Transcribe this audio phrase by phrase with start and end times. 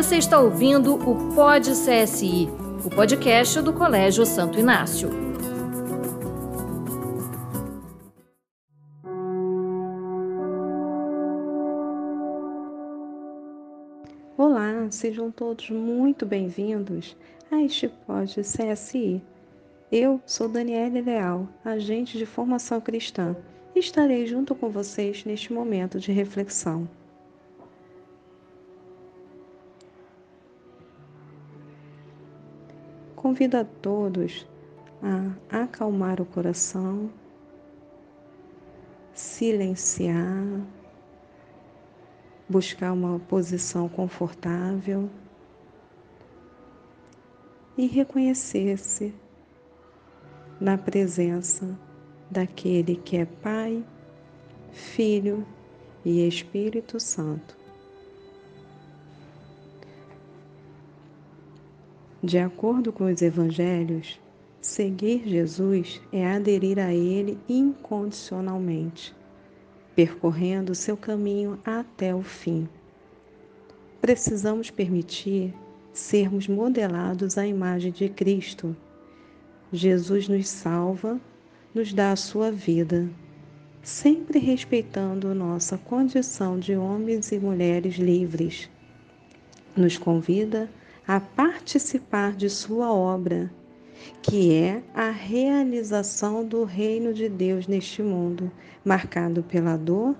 [0.00, 2.48] Você está ouvindo o Pod CSI,
[2.86, 5.10] o podcast do Colégio Santo Inácio.
[14.38, 17.14] Olá, sejam todos muito bem-vindos
[17.52, 19.22] a este Pod CSI.
[19.92, 23.36] Eu sou Daniela Leal, agente de formação cristã,
[23.76, 26.88] e estarei junto com vocês neste momento de reflexão.
[33.30, 34.44] Convido a todos
[35.00, 37.08] a acalmar o coração,
[39.14, 40.66] silenciar,
[42.48, 45.08] buscar uma posição confortável
[47.78, 49.14] e reconhecer-se
[50.60, 51.78] na presença
[52.28, 53.84] daquele que é Pai,
[54.72, 55.46] Filho
[56.04, 57.59] e Espírito Santo.
[62.22, 64.20] De acordo com os evangelhos,
[64.60, 69.16] seguir Jesus é aderir a Ele incondicionalmente,
[69.96, 72.68] percorrendo seu caminho até o fim.
[74.02, 75.54] Precisamos permitir
[75.94, 78.76] sermos modelados à imagem de Cristo.
[79.72, 81.18] Jesus nos salva,
[81.74, 83.08] nos dá a sua vida,
[83.82, 88.68] sempre respeitando nossa condição de homens e mulheres livres.
[89.74, 90.79] Nos convida a
[91.12, 93.52] a participar de sua obra,
[94.22, 98.48] que é a realização do reino de Deus neste mundo,
[98.84, 100.14] marcado pela dor,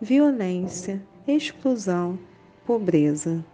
[0.00, 2.18] violência, exclusão,
[2.66, 3.46] pobreza.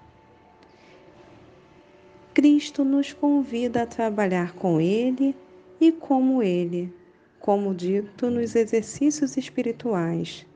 [2.32, 5.36] Cristo nos convida a trabalhar com Ele
[5.78, 6.90] e como Ele,
[7.38, 10.46] como dito nos exercícios espirituais.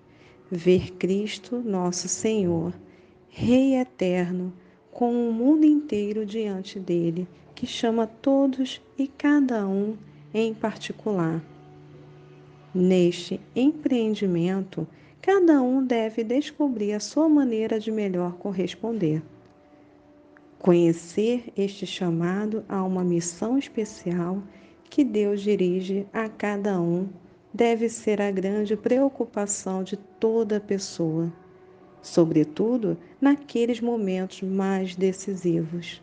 [0.50, 2.72] Ver Cristo, nosso Senhor,
[3.28, 4.50] Rei eterno,
[4.92, 9.96] com o mundo inteiro diante dele, que chama todos e cada um
[10.34, 11.42] em particular.
[12.74, 14.86] Neste empreendimento,
[15.20, 19.22] cada um deve descobrir a sua maneira de melhor corresponder.
[20.58, 24.42] Conhecer este chamado a uma missão especial
[24.84, 27.08] que Deus dirige a cada um
[27.52, 31.32] deve ser a grande preocupação de toda pessoa
[32.02, 36.02] sobretudo naqueles momentos mais decisivos.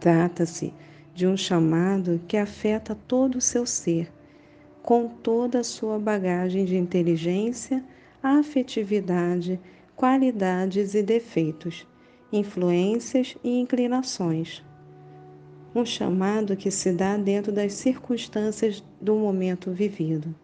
[0.00, 0.72] Trata-se
[1.14, 4.10] de um chamado que afeta todo o seu ser,
[4.82, 7.84] com toda a sua bagagem de inteligência,
[8.22, 9.60] afetividade,
[9.94, 11.86] qualidades e defeitos,
[12.32, 14.64] influências e inclinações.
[15.74, 20.34] Um chamado que se dá dentro das circunstâncias do momento vivido,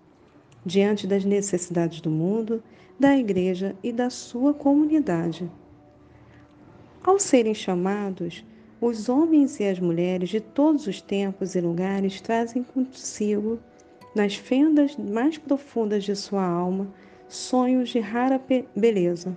[0.68, 2.62] diante das necessidades do mundo
[3.00, 5.50] da igreja e da sua comunidade.
[7.02, 8.44] Ao serem chamados,
[8.80, 13.58] os homens e as mulheres de todos os tempos e lugares trazem consigo,
[14.14, 16.92] nas fendas mais profundas de sua alma,
[17.28, 18.40] sonhos de rara
[18.76, 19.36] beleza.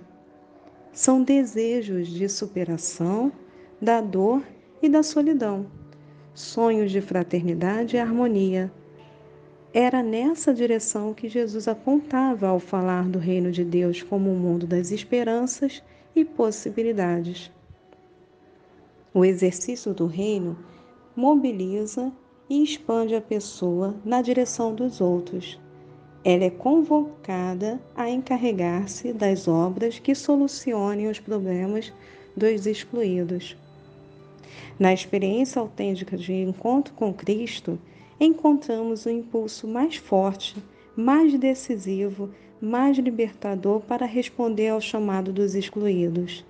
[0.92, 3.32] São desejos de superação,
[3.80, 4.42] da dor
[4.82, 5.66] e da solidão,
[6.34, 8.70] sonhos de fraternidade e harmonia,
[9.74, 14.38] era nessa direção que Jesus apontava ao falar do reino de Deus como o um
[14.38, 15.82] mundo das esperanças
[16.14, 17.50] e possibilidades.
[19.14, 20.58] O exercício do reino
[21.16, 22.12] mobiliza
[22.50, 25.58] e expande a pessoa na direção dos outros.
[26.22, 31.92] Ela é convocada a encarregar-se das obras que solucionem os problemas
[32.36, 33.56] dos excluídos.
[34.78, 37.78] Na experiência autêntica de encontro com Cristo,
[38.20, 40.56] encontramos o impulso mais forte,
[40.96, 42.30] mais decisivo,
[42.60, 46.44] mais libertador para responder ao chamado dos excluídos.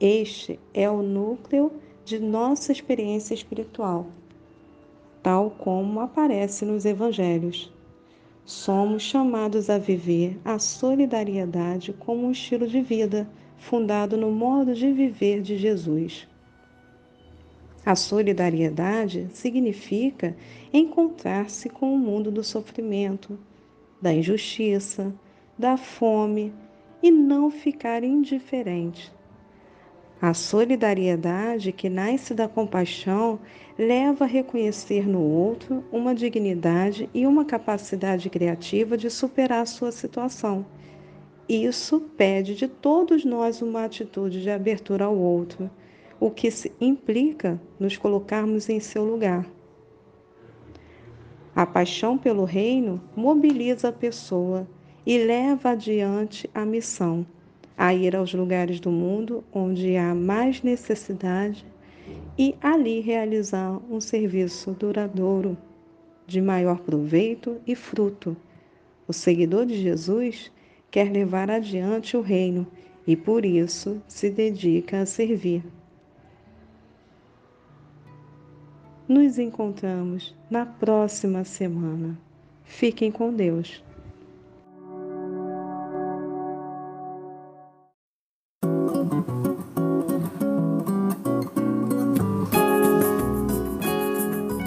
[0.00, 1.70] Este é o núcleo
[2.04, 4.06] de nossa experiência espiritual,
[5.22, 7.72] tal como aparece nos evangelhos.
[8.44, 13.26] Somos chamados a viver a solidariedade como um estilo de vida
[13.56, 16.28] fundado no modo de viver de Jesus.
[17.86, 20.34] A solidariedade significa
[20.72, 23.38] encontrar-se com o mundo do sofrimento,
[24.00, 25.14] da injustiça,
[25.58, 26.50] da fome
[27.02, 29.12] e não ficar indiferente.
[30.18, 33.38] A solidariedade que nasce da compaixão
[33.78, 39.92] leva a reconhecer no outro uma dignidade e uma capacidade criativa de superar a sua
[39.92, 40.64] situação.
[41.46, 45.70] Isso pede de todos nós uma atitude de abertura ao outro
[46.24, 46.48] o que
[46.80, 49.46] implica nos colocarmos em seu lugar.
[51.54, 54.66] A paixão pelo reino mobiliza a pessoa
[55.04, 57.26] e leva adiante a missão,
[57.76, 61.66] a ir aos lugares do mundo onde há mais necessidade
[62.38, 65.58] e ali realizar um serviço duradouro,
[66.26, 68.34] de maior proveito e fruto.
[69.06, 70.50] O seguidor de Jesus
[70.90, 72.66] quer levar adiante o reino
[73.06, 75.62] e por isso se dedica a servir.
[79.06, 82.18] Nos encontramos na próxima semana.
[82.64, 83.82] Fiquem com Deus.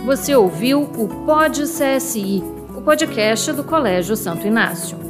[0.05, 2.41] Você ouviu o Pod CSI,
[2.75, 5.06] o podcast do Colégio Santo Inácio.